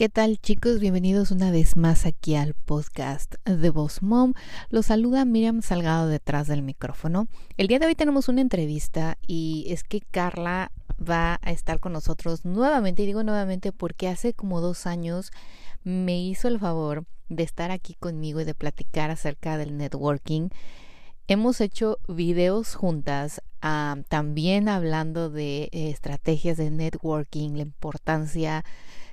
[0.00, 0.80] ¿Qué tal chicos?
[0.80, 4.32] Bienvenidos una vez más aquí al podcast de Voz Mom.
[4.70, 7.28] Los saluda Miriam Salgado detrás del micrófono.
[7.58, 11.92] El día de hoy tenemos una entrevista y es que Carla va a estar con
[11.92, 13.02] nosotros nuevamente.
[13.02, 15.32] Y digo nuevamente porque hace como dos años
[15.84, 20.48] me hizo el favor de estar aquí conmigo y de platicar acerca del networking.
[21.28, 28.64] Hemos hecho videos juntas, ah, también hablando de eh, estrategias de networking, la importancia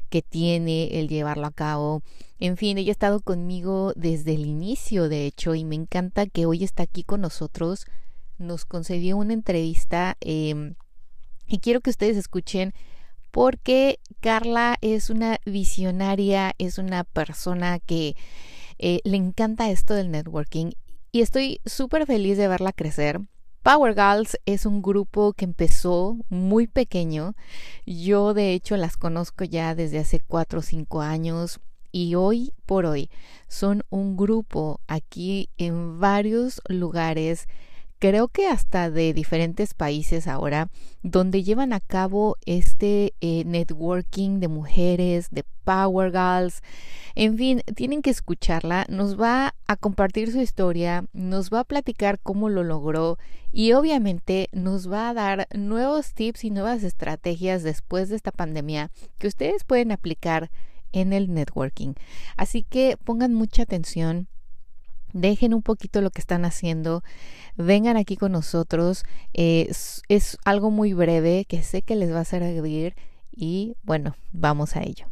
[0.07, 2.01] que tiene el llevarlo a cabo.
[2.39, 6.45] En fin, ella ha estado conmigo desde el inicio, de hecho, y me encanta que
[6.45, 7.85] hoy está aquí con nosotros.
[8.37, 10.75] Nos concedió una entrevista em,
[11.47, 12.73] y quiero que ustedes escuchen
[13.31, 18.15] porque Carla es una visionaria, es una persona que
[18.79, 20.71] eh, le encanta esto del networking
[21.11, 23.21] y estoy súper feliz de verla crecer.
[23.67, 27.35] Power Girls es un grupo que empezó muy pequeño.
[27.85, 31.59] Yo de hecho las conozco ya desde hace cuatro o cinco años
[31.91, 33.09] y hoy por hoy
[33.49, 37.49] son un grupo aquí en varios lugares
[37.99, 40.69] creo que hasta de diferentes países ahora,
[41.03, 46.61] donde llevan a cabo este eh, networking de mujeres, de Power Girls.
[47.15, 48.85] En fin, tienen que escucharla.
[48.89, 53.17] Nos va a compartir su historia, nos va a platicar cómo lo logró
[53.51, 58.91] y obviamente nos va a dar nuevos tips y nuevas estrategias después de esta pandemia
[59.17, 60.51] que ustedes pueden aplicar
[60.91, 61.93] en el networking.
[62.35, 64.27] Así que pongan mucha atención
[65.13, 67.03] dejen un poquito lo que están haciendo,
[67.55, 69.03] vengan aquí con nosotros.
[69.33, 70.03] es,
[70.45, 72.95] algo muy breve que sé que les va a servir
[73.31, 75.07] y bueno, vamos a ello.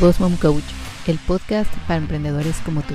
[0.00, 0.64] Boss Mom Coach,
[1.06, 2.94] el podcast para emprendedores como tú.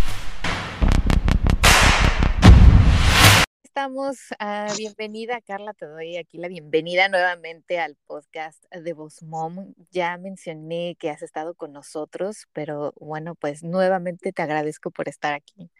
[3.71, 4.17] Estamos.
[4.37, 5.73] Ah, bienvenida, Carla.
[5.73, 9.73] Te doy aquí la bienvenida nuevamente al podcast de Voz Mom.
[9.91, 15.33] Ya mencioné que has estado con nosotros, pero bueno, pues nuevamente te agradezco por estar
[15.33, 15.71] aquí.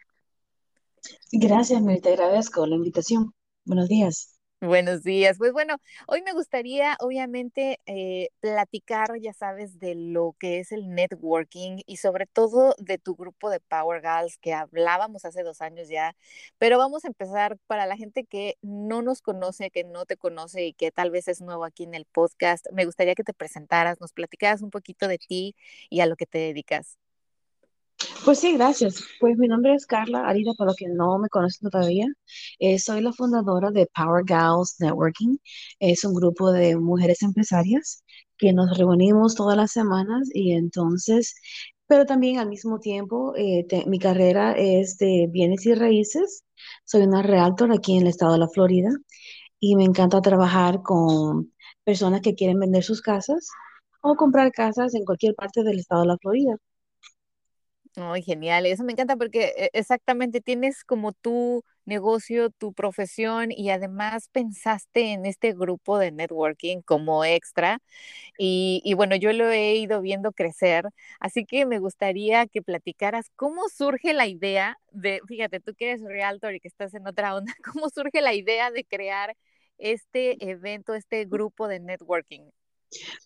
[1.32, 2.00] Gracias, Mary.
[2.00, 3.34] Te agradezco la invitación.
[3.66, 4.31] Buenos días.
[4.64, 5.38] Buenos días.
[5.38, 10.94] Pues bueno, hoy me gustaría obviamente eh, platicar, ya sabes, de lo que es el
[10.94, 15.88] networking y sobre todo de tu grupo de Power Girls que hablábamos hace dos años
[15.88, 16.14] ya,
[16.58, 20.64] pero vamos a empezar para la gente que no nos conoce, que no te conoce
[20.64, 22.66] y que tal vez es nuevo aquí en el podcast.
[22.72, 25.56] Me gustaría que te presentaras, nos platicaras un poquito de ti
[25.90, 27.01] y a lo que te dedicas.
[28.24, 29.02] Pues sí, gracias.
[29.20, 32.06] Pues mi nombre es Carla Arida, para los que no me conocen todavía.
[32.58, 35.38] Eh, soy la fundadora de Power Gals Networking.
[35.80, 38.04] Es un grupo de mujeres empresarias
[38.38, 41.34] que nos reunimos todas las semanas y entonces,
[41.86, 46.44] pero también al mismo tiempo, eh, mi carrera es de bienes y raíces.
[46.84, 48.90] Soy una realtor aquí en el estado de la Florida
[49.60, 51.52] y me encanta trabajar con
[51.84, 53.48] personas que quieren vender sus casas
[54.02, 56.56] o comprar casas en cualquier parte del estado de la Florida.
[57.96, 58.64] Ay, genial.
[58.66, 65.12] Eso me encanta porque eh, exactamente tienes como tu negocio, tu profesión y además pensaste
[65.12, 67.80] en este grupo de networking como extra.
[68.38, 70.86] Y, y, bueno, yo lo he ido viendo crecer.
[71.20, 76.02] Así que me gustaría que platicaras cómo surge la idea de, fíjate, tú que eres
[76.02, 79.36] realtor y que estás en otra onda, cómo surge la idea de crear
[79.78, 82.42] este evento, este grupo de networking.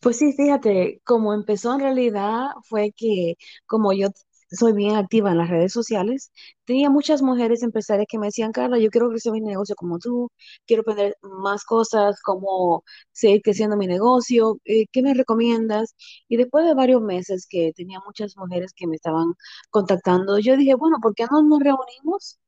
[0.00, 4.08] Pues sí, fíjate, como empezó en realidad fue que como yo
[4.50, 6.30] soy bien activa en las redes sociales,
[6.64, 10.30] tenía muchas mujeres empresarias que me decían, Carla, yo quiero crecer mi negocio como tú,
[10.66, 15.94] quiero aprender más cosas, cómo seguir creciendo mi negocio, eh, ¿qué me recomiendas?
[16.28, 19.34] Y después de varios meses que tenía muchas mujeres que me estaban
[19.70, 22.38] contactando, yo dije, bueno, ¿por qué no nos reunimos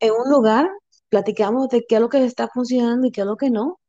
[0.00, 0.68] en un lugar?
[1.08, 3.80] Platicamos de qué es lo que está funcionando y qué es lo que no.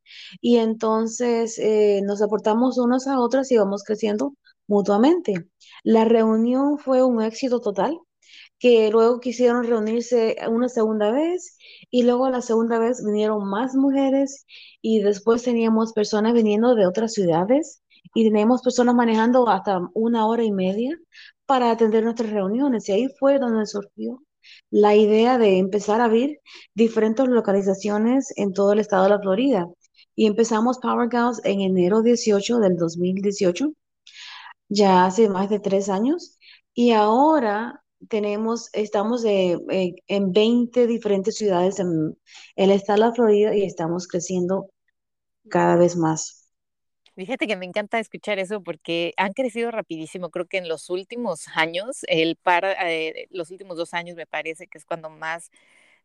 [0.41, 4.35] Y entonces eh, nos aportamos unos a otras y vamos creciendo
[4.67, 5.47] mutuamente.
[5.83, 7.97] La reunión fue un éxito total,
[8.59, 11.57] que luego quisieron reunirse una segunda vez
[11.89, 14.45] y luego la segunda vez vinieron más mujeres
[14.81, 17.81] y después teníamos personas viniendo de otras ciudades
[18.13, 20.95] y teníamos personas manejando hasta una hora y media
[21.45, 24.21] para atender nuestras reuniones y ahí fue donde surgió
[24.69, 26.39] la idea de empezar a abrir
[26.75, 29.67] diferentes localizaciones en todo el estado de la Florida.
[30.15, 33.71] Y empezamos Power Girls en enero 18 del 2018
[34.71, 36.37] ya hace más de tres años
[36.73, 42.17] y ahora tenemos, estamos eh, eh, en 20 diferentes ciudades en
[42.55, 44.69] el estado de la Florida y estamos creciendo
[45.49, 46.49] cada vez más.
[47.15, 50.29] Fíjate que me encanta escuchar eso porque han crecido rapidísimo.
[50.29, 54.67] Creo que en los últimos años, el par, eh, los últimos dos años me parece
[54.67, 55.51] que es cuando más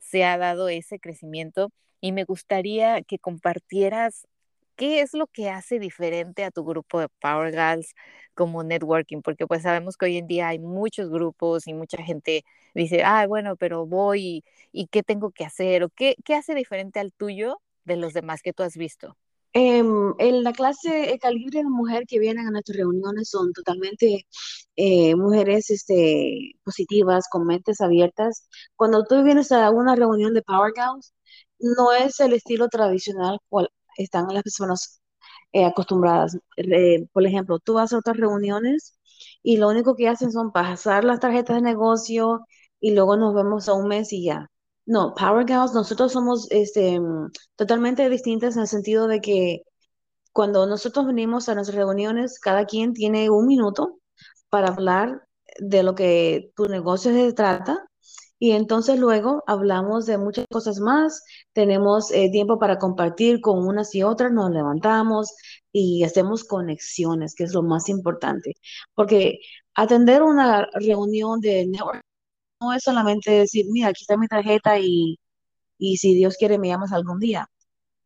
[0.01, 1.71] se ha dado ese crecimiento.
[2.01, 4.27] Y me gustaría que compartieras
[4.76, 7.94] qué es lo que hace diferente a tu grupo de Power Girls
[8.34, 12.44] como networking, porque pues sabemos que hoy en día hay muchos grupos y mucha gente
[12.75, 17.00] dice, ah, bueno, pero voy y, qué tengo que hacer o qué, qué hace diferente
[17.00, 19.17] al tuyo de los demás que tú has visto.
[19.58, 24.26] Em, en la clase, el calibre de mujer que vienen a nuestras reuniones son totalmente
[24.76, 28.49] eh, mujeres este, positivas, con mentes abiertas.
[28.76, 31.14] Cuando tú vienes a una reunión de Power Girls,
[31.58, 35.01] no es el estilo tradicional cual están las personas
[35.53, 36.39] eh, acostumbradas.
[36.57, 38.99] Eh, por ejemplo, tú vas a otras reuniones
[39.43, 42.41] y lo único que hacen son pasar las tarjetas de negocio
[42.81, 44.51] y luego nos vemos a un mes y ya.
[44.87, 47.01] No, Power Girls, nosotros somos este,
[47.57, 49.63] totalmente distintas en el sentido de que
[50.33, 54.01] cuando nosotros venimos a nuestras reuniones, cada quien tiene un minuto
[54.51, 55.27] para hablar
[55.59, 57.89] de lo que tu negocio se trata
[58.38, 63.94] y entonces luego hablamos de muchas cosas más, tenemos eh, tiempo para compartir con unas
[63.94, 65.35] y otras, nos levantamos
[65.73, 68.55] y hacemos conexiones, que es lo más importante,
[68.94, 69.38] porque
[69.75, 72.03] atender una reunión de network
[72.61, 75.19] no es solamente decir, mira, aquí está mi tarjeta y,
[75.79, 77.49] y si Dios quiere me llamas algún día.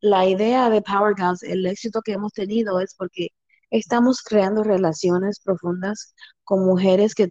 [0.01, 3.29] La idea de Power Girls, el éxito que hemos tenido es porque
[3.71, 7.31] estamos creando relaciones profundas con mujeres que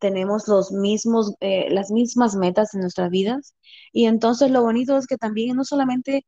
[0.00, 3.54] tenemos los mismos, eh, las mismas metas en nuestras vidas.
[3.92, 6.26] Y entonces lo bonito es que también no solamente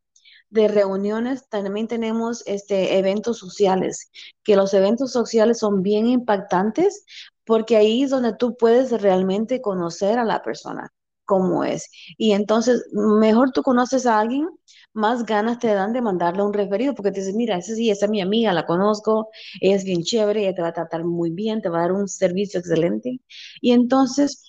[0.51, 4.11] de reuniones, también tenemos este, eventos sociales,
[4.45, 7.05] que los eventos sociales son bien impactantes
[7.45, 10.93] porque ahí es donde tú puedes realmente conocer a la persona
[11.25, 11.89] cómo es.
[12.19, 14.49] Y entonces, mejor tú conoces a alguien,
[14.93, 18.07] más ganas te dan de mandarle un referido, porque te dices, mira, esa sí, esa
[18.07, 19.29] es mi amiga, la conozco,
[19.61, 21.93] ella es bien chévere, ella te va a tratar muy bien, te va a dar
[21.93, 23.21] un servicio excelente.
[23.61, 24.45] Y entonces,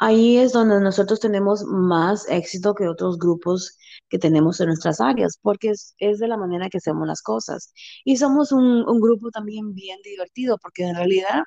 [0.00, 5.38] ahí es donde nosotros tenemos más éxito que otros grupos que tenemos en nuestras áreas,
[5.42, 7.72] porque es, de la manera que hacemos las cosas.
[8.04, 11.42] Y somos un, un grupo también bien divertido, porque en realidad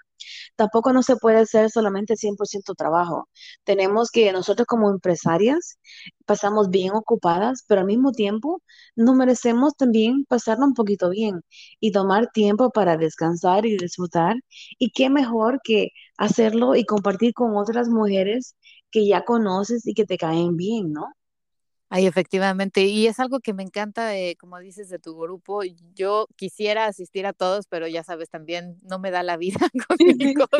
[0.55, 3.29] Tampoco no se puede hacer solamente 100% trabajo.
[3.63, 5.77] Tenemos que nosotros como empresarias
[6.25, 8.61] pasamos bien ocupadas, pero al mismo tiempo
[8.95, 11.41] nos merecemos también pasarlo un poquito bien
[11.79, 14.35] y tomar tiempo para descansar y disfrutar.
[14.79, 18.55] Y qué mejor que hacerlo y compartir con otras mujeres
[18.91, 21.13] que ya conoces y que te caen bien, ¿no?
[21.95, 25.61] Ay, efectivamente, y es algo que me encanta, de, como dices, de tu grupo.
[25.93, 29.97] Yo quisiera asistir a todos, pero ya sabes, también no me da la vida con
[30.17, 30.59] mis cosas.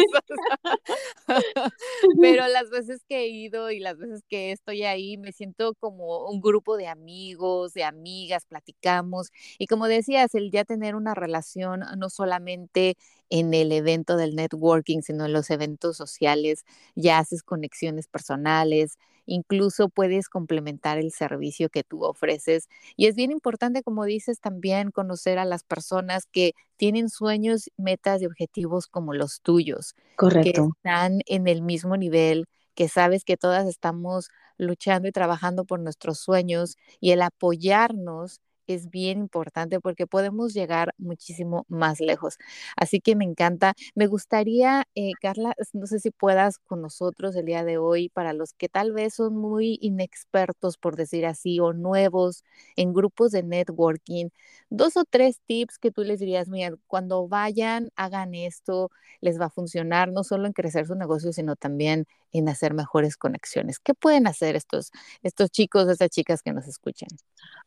[2.22, 6.28] pero las veces que he ido y las veces que estoy ahí, me siento como
[6.30, 9.32] un grupo de amigos, de amigas, platicamos.
[9.58, 12.96] Y como decías, el ya tener una relación no solamente
[13.30, 16.64] en el evento del networking, sino en los eventos sociales,
[16.96, 22.68] ya haces conexiones personales, incluso puedes complementar el servicio que tú ofreces.
[22.96, 28.22] Y es bien importante, como dices, también conocer a las personas que tienen sueños, metas
[28.22, 29.96] y objetivos como los tuyos,
[30.42, 35.80] que están en el mismo nivel, que sabes que todas estamos luchando y trabajando por
[35.80, 42.38] nuestros sueños y el apoyarnos es bien importante porque podemos llegar muchísimo más lejos.
[42.76, 43.74] Así que me encanta.
[43.96, 48.34] Me gustaría, eh, Carla, no sé si puedas con nosotros el día de hoy, para
[48.34, 52.44] los que tal vez son muy inexpertos, por decir así, o nuevos
[52.76, 54.30] en grupos de networking,
[54.70, 58.92] dos o tres tips que tú les dirías, mira, cuando vayan, hagan esto,
[59.22, 63.16] les va a funcionar, no solo en crecer su negocio, sino también en hacer mejores
[63.16, 63.80] conexiones.
[63.80, 67.10] ¿Qué pueden hacer estos, estos chicos, estas chicas que nos escuchan?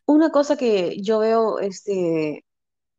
[0.05, 2.45] Una cosa que yo veo este,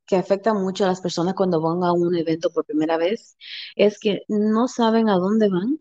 [0.07, 3.37] que afecta mucho a las personas cuando van a un evento por primera vez
[3.77, 5.81] es que no saben a dónde van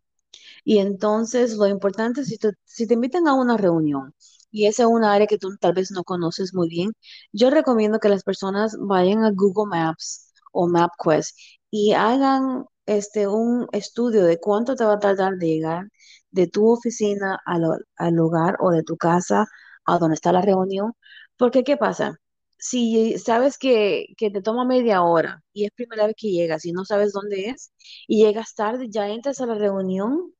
[0.65, 4.13] y entonces lo importante es si te, si te invitan a una reunión
[4.51, 6.93] y esa es una área que tú tal vez no conoces muy bien,
[7.31, 11.37] yo recomiendo que las personas vayan a Google Maps o MapQuest
[11.71, 15.85] y hagan este, un estudio de cuánto te va a tardar de llegar
[16.31, 17.63] de tu oficina al,
[17.97, 19.47] al lugar o de tu casa
[19.85, 20.93] a donde está la reunión.
[21.37, 22.19] Porque, ¿qué pasa?
[22.59, 26.71] Si sabes que, que te toma media hora y es primera vez que llegas y
[26.73, 27.71] no sabes dónde es
[28.07, 30.33] y llegas tarde, ya entras a la reunión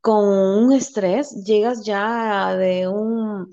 [0.00, 3.50] con un estrés, llegas ya de un,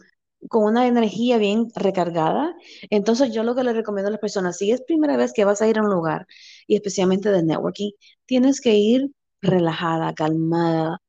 [0.49, 2.55] con una energía bien recargada.
[2.89, 5.61] Entonces yo lo que le recomiendo a las personas, si es primera vez que vas
[5.61, 6.27] a ir a un lugar
[6.67, 7.91] y especialmente de networking,
[8.25, 10.99] tienes que ir relajada, calmada,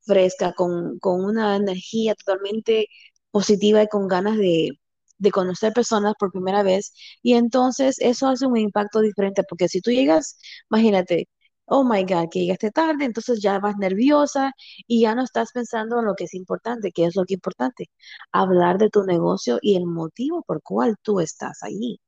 [0.00, 2.88] fresca, con, con una energía totalmente
[3.30, 4.70] positiva y con ganas de,
[5.18, 6.92] de conocer personas por primera vez.
[7.22, 10.38] Y entonces eso hace un impacto diferente, porque si tú llegas,
[10.70, 11.28] imagínate,
[11.66, 14.52] oh my God, que llegaste tarde, entonces ya vas nerviosa
[14.86, 17.38] y ya no estás pensando en lo que es importante, que es lo que es
[17.38, 17.90] importante,
[18.32, 22.00] hablar de tu negocio y el motivo por cual tú estás allí.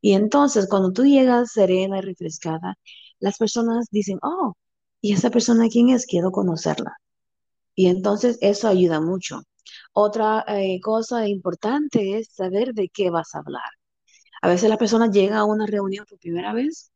[0.00, 2.76] Y entonces cuando tú llegas serena y refrescada,
[3.20, 4.54] las personas dicen, oh,
[5.00, 6.06] ¿y esa persona quién es?
[6.06, 6.96] Quiero conocerla.
[7.74, 9.42] Y entonces eso ayuda mucho.
[9.92, 13.62] Otra eh, cosa importante es saber de qué vas a hablar.
[14.42, 16.92] A veces la persona llega a una reunión por primera vez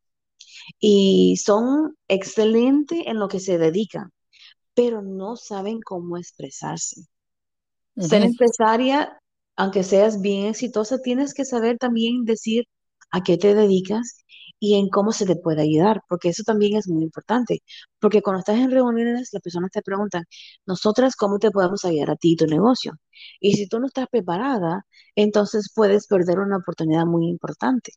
[0.79, 4.11] y son excelentes en lo que se dedican,
[4.75, 7.03] pero no saben cómo expresarse.
[7.99, 9.19] Ser empresaria,
[9.57, 12.65] aunque seas bien exitosa, tienes que saber también decir
[13.11, 14.25] a qué te dedicas
[14.61, 17.63] y en cómo se te puede ayudar, porque eso también es muy importante,
[18.01, 20.25] porque cuando estás en reuniones, las personas te preguntan,
[20.67, 22.93] nosotras, ¿cómo te podemos ayudar a ti y tu negocio?
[23.41, 24.85] Y si tú no estás preparada,
[25.15, 27.93] entonces puedes perder una oportunidad muy importante.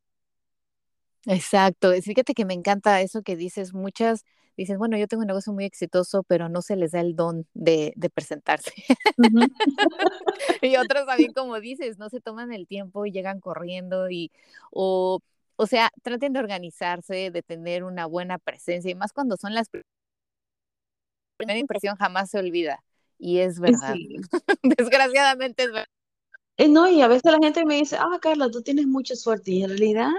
[1.26, 4.26] Exacto, fíjate que me encanta eso que dices, muchas
[4.58, 7.48] dicen, bueno, yo tengo un negocio muy exitoso, pero no se les da el don
[7.54, 8.72] de, presentarse.
[10.62, 14.32] y otros también, como dices, no se toman el tiempo y llegan corriendo y,
[14.72, 15.20] o
[15.62, 19.70] o sea, traten de organizarse, de tener una buena presencia y más cuando son las
[21.38, 22.84] primera impresión jamás se olvida
[23.20, 23.94] y es verdad.
[24.64, 25.88] Desgraciadamente es verdad.
[26.62, 29.52] Eh, no, y a veces la gente me dice, ah, Carla, tú tienes mucha suerte.
[29.52, 30.12] Y en realidad,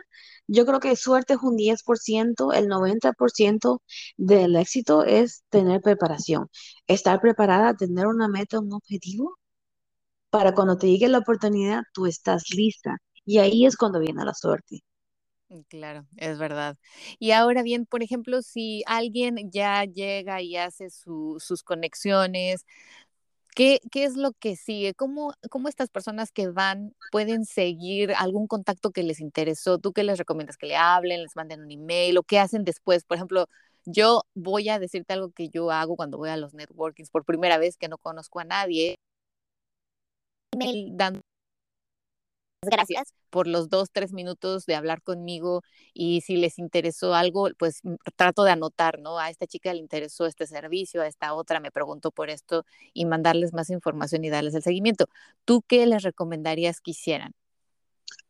[0.49, 3.81] yo creo que suerte es un 10%, el 90%
[4.17, 6.49] del éxito es tener preparación,
[6.89, 9.39] estar preparada, tener una meta, un objetivo,
[10.31, 12.99] para cuando te llegue la oportunidad, tú estás lista.
[13.25, 14.83] Y ahí es cuando viene la suerte.
[15.49, 16.77] Mm, claro, es verdad.
[17.19, 22.65] Y ahora bien, por ejemplo, si alguien ya llega y hace sus conexiones,
[23.55, 24.95] ¿qué, ¿qué, es lo que sigue?
[24.95, 29.79] ¿Cómo, ¿Cómo estas personas que van pueden seguir algún contacto que les interesó?
[29.79, 30.57] ¿Tú qué les recomiendas?
[30.57, 33.05] ¿Que le hablen, les manden un email o qué hacen después?
[33.05, 33.49] Por ejemplo,
[33.85, 37.59] yo voy a decirte algo que yo hago cuando voy a los networkings por primera
[37.59, 38.99] vez que no conozco a nadie.
[40.93, 41.21] Dando
[42.63, 47.81] gracias por los dos, tres minutos de hablar conmigo y si les interesó algo, pues
[47.83, 49.19] mm, trato de anotar, ¿no?
[49.19, 53.05] A esta chica le interesó este servicio, a esta otra me preguntó por esto y
[53.05, 55.07] mandarles más información y darles el seguimiento.
[55.45, 57.35] ¿Tú qué les recomendarías que hicieran?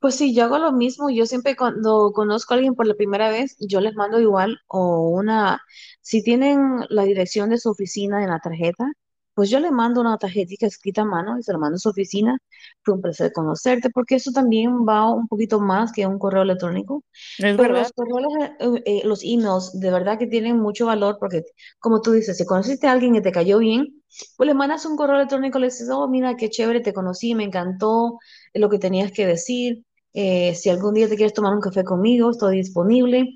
[0.00, 1.10] Pues sí, yo hago lo mismo.
[1.10, 5.08] Yo siempre cuando conozco a alguien por la primera vez, yo les mando igual o
[5.08, 5.62] una,
[6.00, 8.92] si tienen la dirección de su oficina en la tarjeta,
[9.34, 11.88] pues yo le mando una tarjetita escrita a mano y se la mando a su
[11.88, 12.38] oficina.
[12.82, 17.04] Fue un placer conocerte, porque eso también va un poquito más que un correo electrónico.
[17.38, 21.44] Pero los correos, eh, eh, los emails, de verdad que tienen mucho valor, porque
[21.78, 24.02] como tú dices, si conociste a alguien que te cayó bien,
[24.36, 27.44] pues le mandas un correo electrónico, le dices, oh, mira, qué chévere, te conocí, me
[27.44, 28.18] encantó
[28.54, 29.84] lo que tenías que decir.
[30.14, 33.34] Eh, si algún día te quieres tomar un café conmigo, estoy disponible.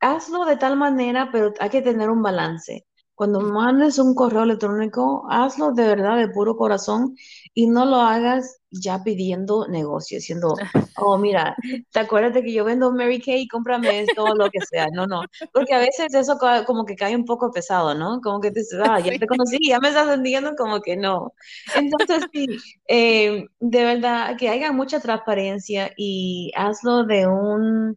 [0.00, 5.26] Hazlo de tal manera, pero hay que tener un balance cuando mandes un correo electrónico,
[5.30, 7.16] hazlo de verdad, de puro corazón,
[7.54, 10.54] y no lo hagas ya pidiendo negocio, diciendo,
[10.98, 11.56] oh, mira,
[11.92, 14.88] te acuerdas de que yo vendo Mary Kay, cómprame esto, lo que sea.
[14.92, 18.20] No, no, porque a veces eso como que cae un poco pesado, ¿no?
[18.20, 21.32] Como que te dices, ah, ya te conocí, ya me estás vendiendo, como que no.
[21.76, 22.46] Entonces, sí,
[22.88, 27.96] eh, de verdad, que haya mucha transparencia y hazlo de un,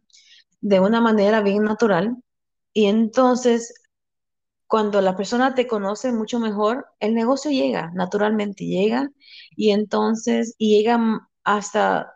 [0.60, 2.16] de una manera bien natural.
[2.72, 3.74] Y entonces
[4.68, 9.10] cuando la persona te conoce mucho mejor, el negocio llega, naturalmente llega,
[9.56, 12.14] y entonces, llega hasta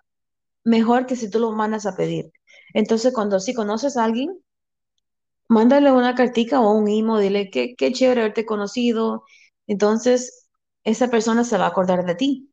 [0.65, 2.33] mejor que si tú lo mandas a pedir.
[2.75, 4.39] Entonces, cuando si conoces a alguien,
[5.49, 9.25] mándale una cartica o un email, dile que qué chévere haberte conocido.
[9.67, 10.49] Entonces,
[10.85, 12.49] esa persona se va a acordar de ti.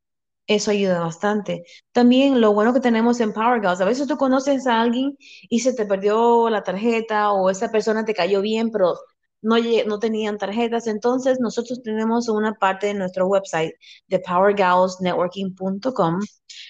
[0.47, 1.63] Eso ayuda bastante.
[1.91, 5.15] También lo bueno que tenemos en Power Girls, a veces tú conoces a alguien
[5.49, 8.95] y se te perdió la tarjeta o esa persona te cayó bien, pero
[9.41, 10.87] no, no tenían tarjetas.
[10.87, 13.73] Entonces, nosotros tenemos una parte de nuestro website
[14.07, 16.19] de powergalsnetworking.com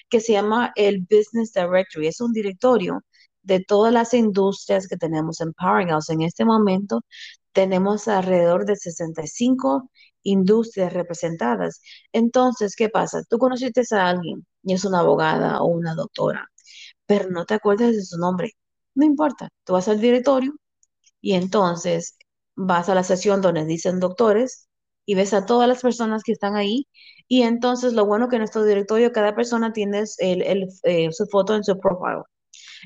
[0.09, 2.07] que se llama el Business Directory.
[2.07, 3.03] Es un directorio
[3.41, 7.01] de todas las industrias que tenemos en Power En este momento
[7.53, 9.89] tenemos alrededor de 65
[10.23, 11.81] industrias representadas.
[12.13, 13.23] Entonces, ¿qué pasa?
[13.29, 16.47] Tú conociste a alguien y es una abogada o una doctora,
[17.05, 18.51] pero no te acuerdas de su nombre.
[18.95, 20.53] No importa, tú vas al directorio
[21.21, 22.17] y entonces
[22.60, 24.68] vas a la sesión donde dicen doctores
[25.06, 26.88] y ves a todas las personas que están ahí.
[27.28, 31.56] Y entonces lo bueno que en nuestro directorio cada persona tiene el, eh, su foto
[31.56, 32.24] en su profile.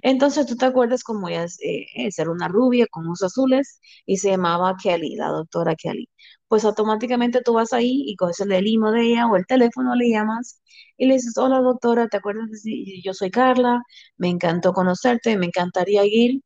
[0.01, 1.86] Entonces tú te acuerdas como ella es, eh,
[2.18, 6.10] era una rubia con ojos azules y se llamaba Kelly, la doctora Kelly.
[6.48, 10.10] pues automáticamente tú vas ahí y coges el email de ella o el teléfono, le
[10.10, 10.62] llamas
[10.98, 13.82] y le dices, hola doctora, ¿te acuerdas de si yo soy Carla?
[14.18, 16.42] Me encantó conocerte, me encantaría ir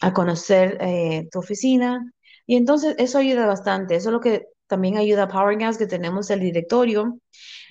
[0.00, 2.12] a conocer eh, tu oficina.
[2.46, 5.86] Y entonces eso ayuda bastante, eso es lo que también ayuda a Power Gas, que
[5.86, 7.18] tenemos el directorio.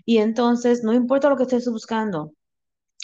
[0.05, 2.34] Y entonces, no importa lo que estés buscando,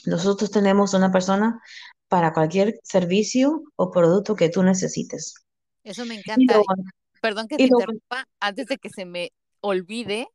[0.06, 1.60] nosotros tenemos una persona
[2.08, 5.36] para cualquier servicio o producto que tú necesites.
[5.84, 6.56] Eso me encanta.
[6.58, 6.64] lo,
[7.22, 10.28] Perdón que te lo- interrumpa, antes de que se me olvide,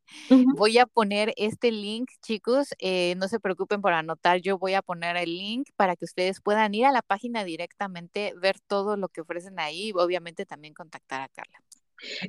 [0.56, 4.83] voy a poner este link, chicos, eh, no se preocupen por anotar, yo voy a
[4.83, 9.09] poner el link para que ustedes puedan ir a la página directamente, ver todo lo
[9.09, 11.61] que ofrecen ahí y obviamente también contactar a Carla.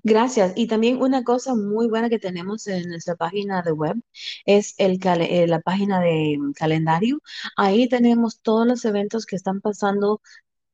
[0.04, 0.54] Gracias.
[0.56, 3.98] Y también una cosa muy buena que tenemos en nuestra página de web
[4.46, 7.22] es el eh, la página de mm, calendario.
[7.58, 10.22] Ahí tenemos todos los eventos que están pasando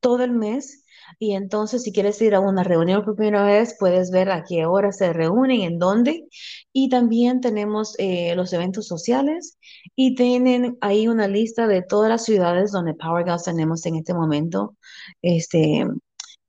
[0.00, 0.83] todo el mes.
[1.18, 4.66] Y entonces, si quieres ir a una reunión por primera vez, puedes ver a qué
[4.66, 6.26] hora se reúnen, en dónde.
[6.72, 9.58] Y también tenemos eh, los eventos sociales
[9.96, 14.14] y tienen ahí una lista de todas las ciudades donde Power Girls tenemos en este
[14.14, 14.76] momento
[15.22, 15.86] este,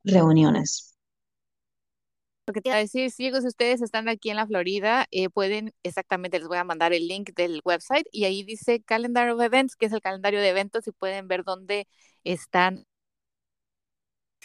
[0.04, 0.96] reuniones.
[2.48, 5.30] Lo que te iba a decir, si chicos, ustedes están aquí en la Florida, eh,
[5.30, 9.42] pueden, exactamente, les voy a mandar el link del website y ahí dice Calendar of
[9.42, 11.88] Events, que es el calendario de eventos y pueden ver dónde
[12.24, 12.86] están.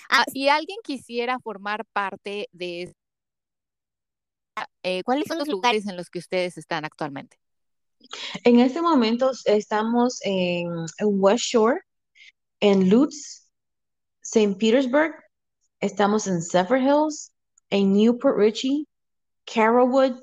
[0.08, 2.94] Ah, si alguien quisiera formar parte de,
[4.82, 7.38] eh, ¿cuáles son los lugares en los que ustedes están actualmente?
[8.44, 11.80] En este momento estamos en, en West Shore,
[12.60, 13.48] en Lutz,
[14.22, 14.56] St.
[14.56, 15.14] Petersburg,
[15.80, 17.32] estamos en Zephyr Hills,
[17.70, 18.86] en Newport Richie,
[19.44, 20.18] Carrollwood,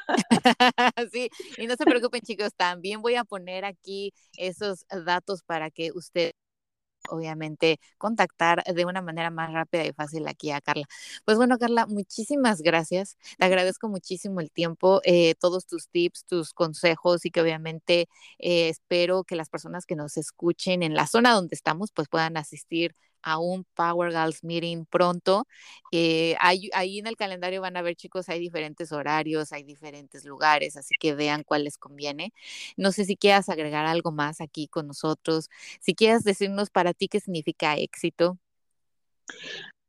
[1.13, 5.91] Sí, y no se preocupen, chicos, también voy a poner aquí esos datos para que
[5.95, 6.33] usted
[7.11, 10.87] obviamente contactar de una manera más rápida y fácil aquí a Carla.
[11.25, 13.17] Pues bueno, Carla, muchísimas gracias.
[13.39, 18.69] Te agradezco muchísimo el tiempo, eh, todos tus tips, tus consejos y que obviamente eh,
[18.71, 22.95] espero que las personas que nos escuchen en la zona donde estamos pues puedan asistir
[23.25, 25.47] a un Power Girls Meeting pronto.
[25.91, 30.25] Eh, ahí, ahí en el calendario van a ver, chicos, hay diferentes horarios, hay diferentes
[30.25, 32.33] lugares, así que vean cuál les conviene.
[32.77, 37.09] No sé si quieras agregar algo más aquí con nosotros, si quieres decirnos para ti
[37.09, 38.39] qué significa éxito.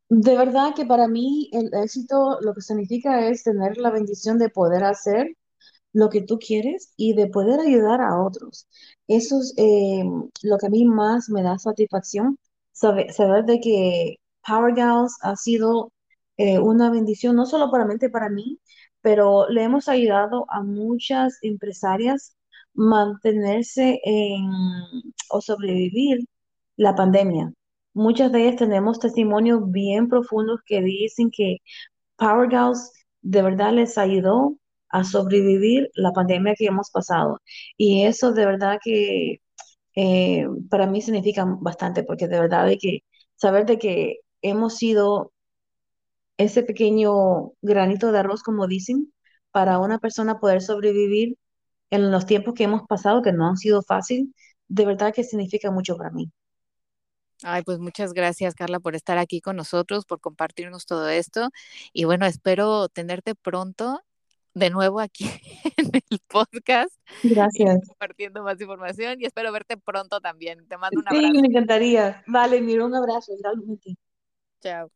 [0.10, 4.50] De verdad que para mí el éxito lo que significa es tener la bendición de
[4.50, 5.36] poder hacer
[5.94, 8.68] lo que tú quieres y de poder ayudar a otros.
[9.08, 10.04] Eso es eh,
[10.44, 12.38] lo que a mí más me da satisfacción,
[12.76, 15.92] saber, saber de que Power Gals ha sido
[16.38, 18.60] eh, una bendición, no solamente para mí,
[19.02, 22.36] pero le hemos ayudado a muchas empresarias
[22.74, 24.50] mantenerse en
[25.30, 26.20] o sobrevivir
[26.78, 27.54] la pandemia.
[27.94, 31.58] Muchas de ellas tenemos testimonios bien profundos que dicen que
[32.18, 34.58] Power Gals de verdad les ayudó
[34.90, 37.40] a sobrevivir la pandemia que hemos pasado.
[37.78, 39.42] Y eso de verdad que
[39.96, 43.00] eh, para mí significa bastante, porque de verdad de que
[43.36, 45.34] saber de que hemos sido
[46.38, 49.14] ese pequeño granito de arroz, como dicen,
[49.52, 51.38] para una persona poder sobrevivir
[51.92, 54.36] en los tiempos que hemos pasado, que no han sido fácil,
[54.70, 56.32] de verdad que significa mucho para mí.
[57.44, 61.50] Ay, pues muchas gracias, Carla, por estar aquí con nosotros, por compartirnos todo esto.
[61.94, 64.02] Y bueno, espero tenerte pronto
[64.56, 65.26] de nuevo aquí
[65.78, 66.92] en el podcast
[67.24, 67.82] Gracias.
[67.88, 70.68] compartiendo más información y espero verte pronto también.
[70.68, 71.42] Te mando un Sí, abrazo.
[71.42, 72.24] me encantaría.
[72.28, 73.96] Vale, mira, un abrazo, realmente.
[74.62, 74.92] Chao.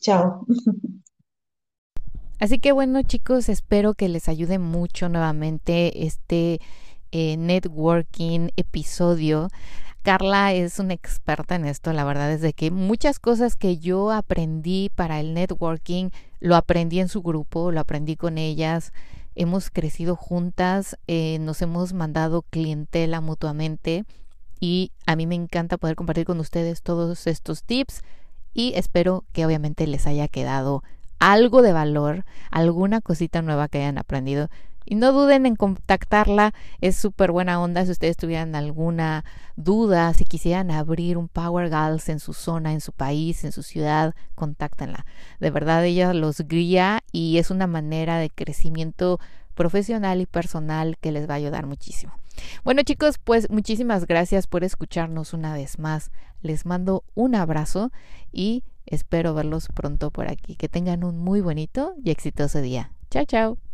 [0.00, 0.46] Chao.
[2.38, 6.60] Así que bueno chicos, espero que les ayude mucho nuevamente este
[7.12, 9.48] eh, networking episodio.
[10.02, 14.10] Carla es una experta en esto, la verdad es de que muchas cosas que yo
[14.12, 18.92] aprendí para el networking, lo aprendí en su grupo, lo aprendí con ellas,
[19.34, 24.04] hemos crecido juntas, eh, nos hemos mandado clientela mutuamente
[24.58, 28.02] y a mí me encanta poder compartir con ustedes todos estos tips
[28.52, 30.82] y espero que obviamente les haya quedado
[31.18, 34.48] algo de valor, alguna cosita nueva que hayan aprendido.
[34.90, 39.24] Y no duden en contactarla, es súper buena onda si ustedes tuvieran alguna
[39.54, 43.62] duda, si quisieran abrir un Power Girls en su zona, en su país, en su
[43.62, 45.06] ciudad, contáctenla.
[45.38, 49.20] De verdad ella los guía y es una manera de crecimiento
[49.54, 52.12] profesional y personal que les va a ayudar muchísimo.
[52.64, 56.10] Bueno chicos, pues muchísimas gracias por escucharnos una vez más.
[56.42, 57.92] Les mando un abrazo
[58.32, 60.56] y espero verlos pronto por aquí.
[60.56, 62.90] Que tengan un muy bonito y exitoso día.
[63.08, 63.69] Chao, chao.